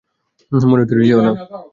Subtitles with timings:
[0.51, 1.31] মরে-টরে যেও না।